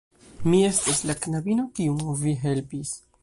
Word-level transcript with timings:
Mi 0.51 0.61
estas 0.69 1.01
la 1.09 1.15
knabino 1.25 1.67
kiun 1.81 2.01
vi 2.25 2.35
helpis 2.47 2.95